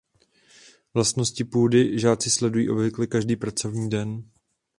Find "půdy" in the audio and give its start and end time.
1.43-1.99